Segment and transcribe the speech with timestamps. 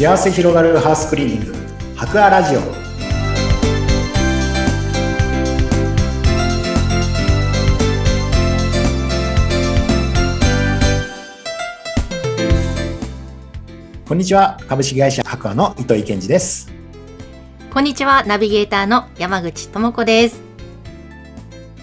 [0.00, 1.54] 幸せ広がるハウスクリーニング。
[1.94, 2.60] 博アラジオ。
[14.08, 14.58] こんにちは。
[14.66, 16.72] 株式会社博アの糸井健二です。
[17.70, 18.24] こんにちは。
[18.24, 20.49] ナビゲーターの山口智子です。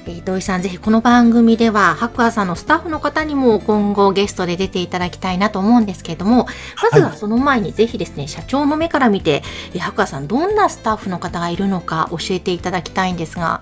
[0.10, 6.48] え井さん、ぜひこの番組では、白亜さんのスタッフの方にも今後ゲストで出ていただきたいなと思うんですけれども、
[6.82, 13.62] まずはその前にぜひですね、はい、社長の目から見て、えー、白亜さん、どんなスタッフの方がいるのか教えていただきたいんですが。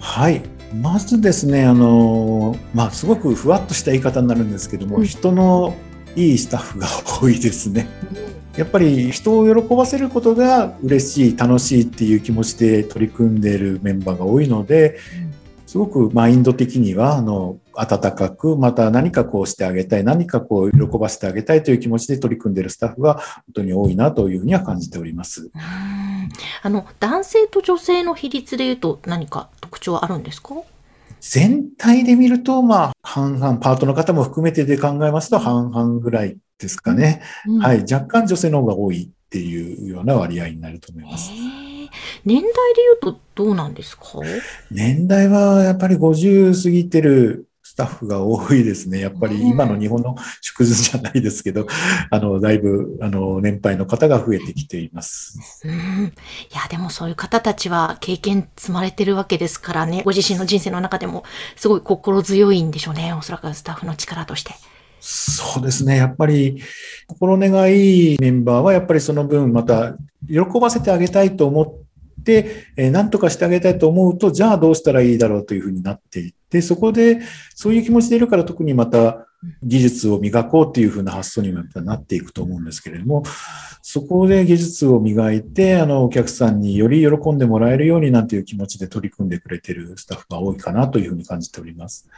[0.00, 0.40] はい。
[0.74, 5.76] まずですね、あのまあ、すごくふわっとした言い方になるんですけども、うん、人の
[6.16, 6.88] いいスタッフが
[7.20, 7.86] 多いですね。
[8.56, 14.98] やっぱり人を喜ばせることが嬉しい楽しいっていう気持ちで取り組んでいるメンバーが多いので、
[15.74, 23.22] すごくマインド的には、あの、温かく、また何かこうしてあげたい、何かこう喜ばせてあげたいという気持ちで取り組んでいるスタッフが本
[23.54, 25.50] 当に多いなというふうには感じております。
[26.62, 30.54] あの、男性と女性の比率でいうと何か特徴あるんですか？
[31.20, 37.20] 全体で見ると、まあ、半々、パートの方も含めてで考えますと半々ぐらいですかね。
[37.48, 37.80] うん、はい。
[37.80, 41.32] 若干女性の方が多いっていうような割合になると思います。
[42.24, 44.04] 年代で言うとどうなんですか？
[44.70, 49.00] 年代はやっぱり50過ぎてるスタッフが多いですね。
[49.00, 51.66] やっぱり今の日本の縮図じゃないですけど、
[52.10, 55.40] あの、だいぶ、あの、年配の方が増えてきています。
[55.64, 55.72] うん。
[55.72, 61.24] いや、でもそういう方たちは経験積まれてるわけですからね、ご自身の人生の中でも
[61.56, 63.12] すごい心強いんでしょうね。
[63.12, 64.52] おそらくスタッフの力として。
[65.06, 65.96] そうですね。
[65.98, 66.62] やっぱり、
[67.06, 77.20] 心根がいいメンバーは、やっぱりその分、また、喜ばせてあげたいと思って、えー、何とかしてあげたいと思うと、じゃあどうしたらいいだろうというふうになっていって、そこで、
[77.54, 79.26] そういう気持ちでいるから特にまた
[79.62, 83.24] 技術を磨こうっていうふうな発想になっていくと思うんですけれども、
[83.82, 92.08] そこで技術を磨いて、あの、お客さんにより喜んでもらえるようになんていう気持ちで取り組んでくれているスタッフが多いかなというふうに感じております。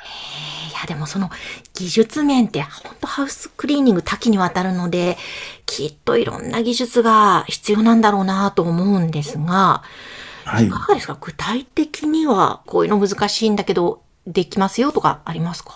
[0.71, 1.29] いや、でもその
[1.75, 5.17] 技術面って本当ハウスクリーニング多岐にわたるので、
[5.65, 9.83] きっといろんな技術が必要なんだろうなと思うんですが、
[10.45, 11.19] はい、いかがですか？
[11.21, 15.71] 具体的にはこういうの難しいんだけど、できますよとかありますか？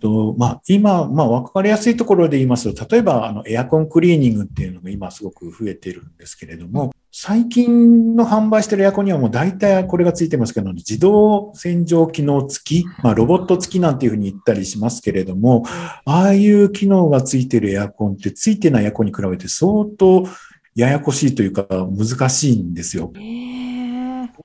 [0.00, 15.64] と、まあ、今、まあ、わかりやすいところで言いますと、例えば、あの、エアコンクリーニングっていうのが今すごく増えてるんですけれども、最近の販売してるエアコンにはもう大体これがついてますけど、自動洗浄機能付き、まあ、ロボット付きなんていうふうに言ったりしますけれども、
[16.04, 20.26] ああいう機能がついてるエアコンってついてないエアコンに比べて相当
[20.74, 23.12] ややこしいというか難しいんですよ。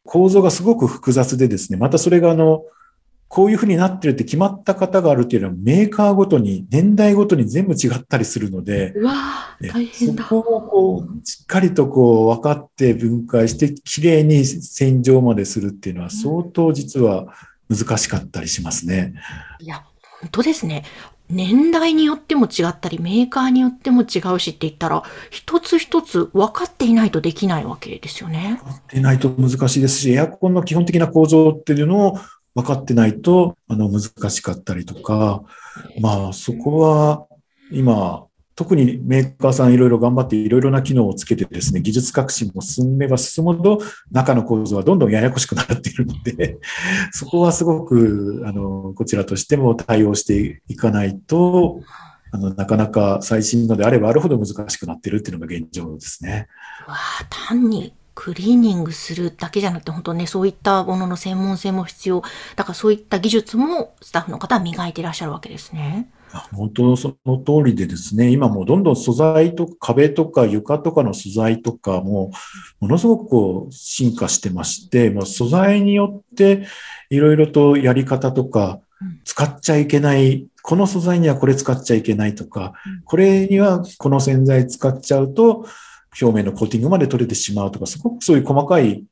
[0.05, 2.63] 構造がすごく複雑でですね、またそれがあの、
[3.29, 8.95] こういうふうになってるって決まった方があるっていうのはメーカーごとに、年代ごとに全部違ったりするので、
[9.71, 17.27] 大変だそこをこう、しっかりとこう分かって分解して、きれいに洗浄までするっていうのは相当実は
[17.69, 19.13] 難しかったりしますね。
[19.59, 19.83] いや、
[20.21, 20.83] 本当ですね。
[21.29, 28.59] 年代によっても違ったり、メーカーによっても違うしって言ったら、一つ一つ分かっていないとできないわけですよね。
[28.63, 32.19] 分かっていないと難しいですし、エアコンの基本的な構造っていうのを
[32.55, 35.43] 分かってないと、あの、難しかったりとか、
[35.99, 37.25] まあ、そこは、
[37.71, 38.25] 今、
[38.59, 43.79] 特にメーカーさんいろいろ頑張っていろいろな機能をつけてですね、技術革新も進めば進むほど
[44.11, 46.57] 中の構造はどんどんややこしくなっているので、
[47.13, 51.79] そこはすごく、あの、こちらとしても対応していかないと、
[52.31, 56.47] あの、なかなか最新のであればあるほど難しくなっているっていうのが現状ですね。
[56.85, 56.97] わ、
[57.29, 62.21] 単にクリーニングするだけじゃなくて、本当ね、そういったものの専門性も必要。
[62.57, 66.09] だからそういった技術もスタッフの方は磨いていらっしゃるわけですね。
[66.51, 72.31] 本当その通りでですね、今もうどんどん素材と壁とか床とかの素材とかも
[72.81, 76.67] ものすごくこう進化してまして、まあ、素材によって
[77.09, 78.81] いろいろとやり方とか
[79.23, 82.73] 使っちゃいけない、この素材にはこれ使っちゃいけないとか、
[83.05, 85.65] これにはこの洗剤使っちゃうと
[86.19, 89.03] 表面のコーティングまで取れてしまうとか、すごくそういう細かい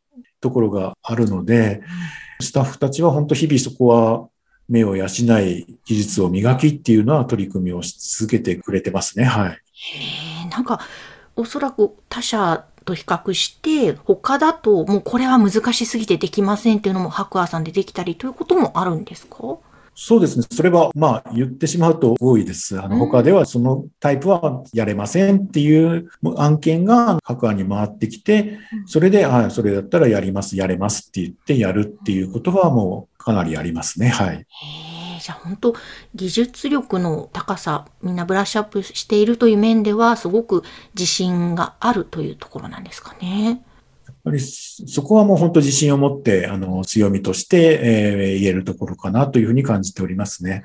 [0.41, 1.81] ところがあるので、
[2.39, 4.29] スタッフたちは本当日々そこは
[4.69, 9.25] 目を養い、技術を磨きっていうのは取り組みをし続けてくれてますね。
[9.25, 9.49] はい。
[9.49, 10.81] へなんか、
[11.35, 19.37] おそらく他社と比較して、他だともうこれは難しすぎてできませんっていうのも白亜さんでできたりということもあるんですか？
[19.99, 20.45] そうですね。
[20.51, 22.79] それは、まあ、言ってしまうと多いです。
[22.79, 26.07] あの、他ではそのタイプはやれませんっていう
[26.37, 34.09] 案件が各案に回ってきて、それで、あそれだったらやります、やれますって言ってやるっていうことはもうかなりありますね。
[34.09, 34.45] はい。
[35.19, 35.75] じゃあ本当
[36.13, 40.61] 技術力の高さみんなブラッシュアップしているという面ではすごく
[40.93, 43.63] 自信があるというところなんですかね。
[44.27, 50.63] やっぱりそこはもう本当自信を持ってあの強みとして、えー、言えるところかなというふうに感じておりますね。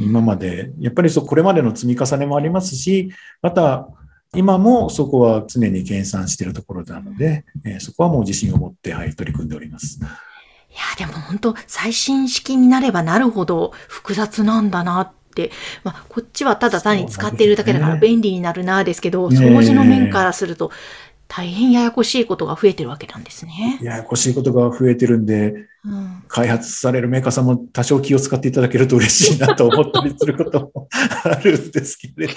[0.00, 3.10] 今までやっぱりそうこれまでの積み重ねもありますし
[3.42, 3.88] また
[4.34, 10.00] 今もそこは常に計算しているところなので、えー、そこはもう自信を持って、はい、取り組んでおります。
[10.00, 15.50] いや、でも本当、最新式になればなるほど複雑なんだなって、
[15.84, 20.70] まあ、こっちはただ単に使っているだけだから便利になるなですけど、掃除の面からすると、
[21.34, 23.78] 大変ややこしいことが増えてるわけなんですね。
[23.80, 30.88] ややこしいことが増えてるんで、うん、開発されるメーカーさんも多少気を使っていただけると嬉しいなと思ったりすることも
[31.24, 32.34] あるんですけれど。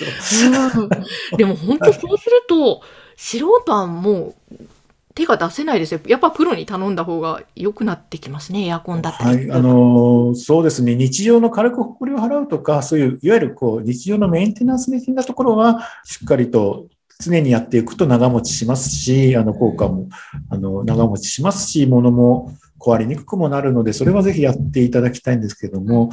[0.82, 0.90] うん、
[1.38, 2.84] でも本当そうすると、
[3.18, 4.66] 素人はもう
[5.14, 6.00] 手が出せないですよ。
[6.08, 9.50] やっぱプロに頼んだ方が良くなってきますね、エアコンだったり。
[9.50, 10.96] はい、あのー、そうですね。
[10.96, 16.88] 日常の軽く埃を払うとか、そういう、いわゆるこう、日常のメンテナンス的なところは、しっかりと
[17.20, 20.10] 常にやっていくと長持ちしますし、あの、効果も、
[20.50, 26.10] あの、長持ちしますし、物も壊れにくくもなるので、それはぜひやっていただきたいんですけども、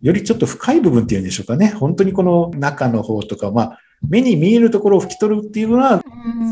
[0.00, 1.68] よりちょっと深い部分っていうんでしょうかね。
[1.68, 3.78] 本当にこの中の方とか、まあ、
[4.08, 6.02] 目に見えるところを拭き取るっていうのは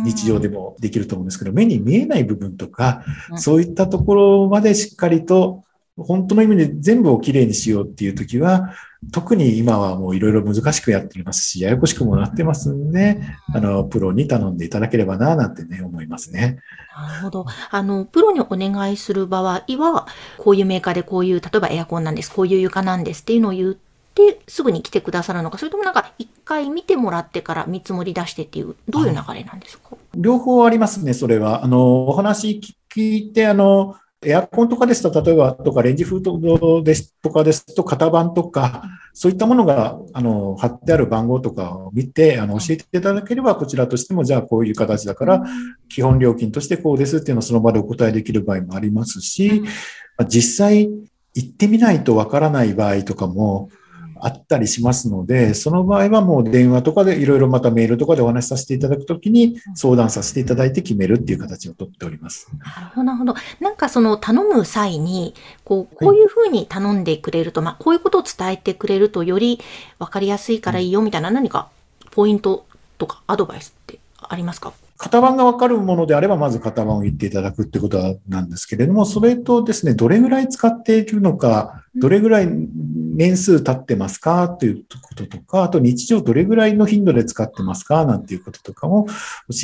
[0.04, 3.04] 日常でもできると思うんですけど、目に見えない部分とか、
[3.36, 5.64] そういったところまでしっかりと
[5.96, 8.74] 本当の意味で全部をきれいにしようっていう時は、
[9.10, 13.20] 特に今はもういろいろ難しくやっていますし、ややこしくもなってますんで、
[13.52, 16.60] あの、プロに頼んでいただければな、なんてね、思いますね。
[16.96, 17.46] なるほど。
[17.70, 20.06] あの、プロにお願いする場合は、
[20.38, 23.74] こういうメーカーでこういう、例えばエアコンなんです、こういう床なんですっていうのを言っ
[24.14, 29.96] て、すぐに来てくださるのか、それともなんか一回見てもらってから見積もり出してっていう、どういう流れなんですか？
[30.14, 31.64] 両方ありますね、それは。
[31.64, 32.60] あの、お話
[32.94, 38.84] 聞いて、あの、エアコンとかですと、例えばとかレンジフードですとかですと、型番とか、
[39.14, 45.42] そういったものが、あの、貼ってある番号とかを見て、あの、教えていただければ、こちらとしても、じゃあこういう形だから、
[45.88, 49.62] 基本料金としてこうですっていうのをその場でお答えできる場合もありますし、
[50.28, 50.88] 実際
[51.34, 53.70] 行ってみないとわからない場合とかも、
[54.24, 62.46] あったりしますので、その場合はもう電話とかでいろいろまたメールとかでお話しさせていただくときに相談させていただいて決めるっていう形をとっております。
[62.56, 63.34] なるほど、なるほど。
[63.58, 65.34] なんかその頼む際に、
[65.64, 69.58] こう、こういうふうに頼んでくれると、はい、まあ、こういうことを伝えてくれるとより
[69.98, 71.68] 分かりやすいからいいよみたいな何か
[72.12, 72.64] ポイント
[72.98, 74.72] とかアドバイスってありますか？
[74.98, 82.48] 型番がわかるものであれば、まず型番を言っていただくってことなんですけれども、それとですね、どれぐらい使っているのか、どれぐらい
[83.12, 84.48] 年数経ってますか？
[84.48, 88.04] ということとか、あと日常どれぐらいの頻度で使ってますか？
[88.04, 89.12] なんていうこととかも教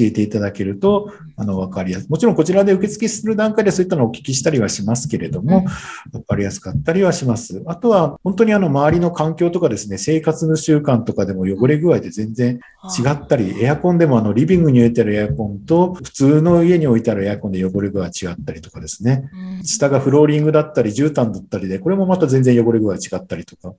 [0.00, 2.08] えていただけると、あの、わかりやすい。
[2.08, 5.64] もちろんこちらで受付する段階でそういったのをお聞きしたりはしますけれども、
[6.12, 7.62] わかりやすかったりはします。
[7.66, 12.60] あとは、本当にあの、周りの環境とかですね、生活の習慣とかでも汚れ具合で全然
[12.98, 19.30] 違ったり、エアコンでもあの、リビングに置いてあるエアコンと、普通の家に置いてあるエアコンで汚れ具合違ったりとかですね、
[19.62, 23.74] 下がフローリングだったり、絨毯だったりで、これもまた全然汚れ具合違ったりとか、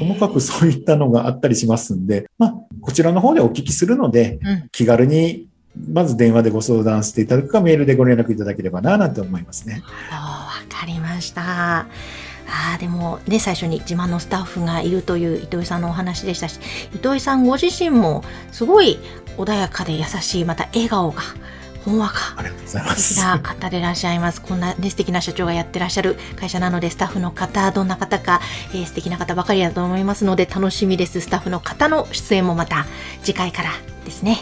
[0.00, 5.48] 細かくそういったのがあったりしますんで、まあ、こちらの方でお聞きするので、うん、気軽に
[5.92, 9.82] まず電話でご相談していただくか、メールでご連絡いただければな、なんて思いますね。
[10.10, 11.86] わかりました。
[12.50, 16.58] ああでもね最初に自慢のスタッフがいるという糸井さんのお話でしたし
[16.94, 18.98] 糸井さんご自身もすごい
[19.36, 21.20] 穏やかで優しいまた笑顔が
[21.84, 22.36] ほんわか
[22.96, 24.42] 素敵な方でいらっしゃいます。
[24.42, 28.40] こんな、ね、素敵な社長がやってらっしゃる会社なので、スタッフの方、どんな方か、
[28.72, 31.20] えー、素敵な方ばかりだと思いますので、楽しみです。
[31.20, 32.86] スタッフの方の出演もまた
[33.22, 33.70] 次回から
[34.04, 34.38] ですね。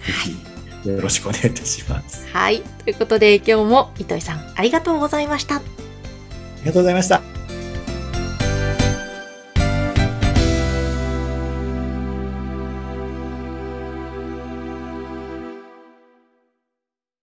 [0.00, 0.50] はい。
[0.88, 2.26] よろしくお願いいたします。
[2.32, 2.62] はい。
[2.62, 5.56] ということで、今日も糸井さん、ありがとうございました。
[5.56, 5.62] あ
[6.60, 7.39] りがとうございました。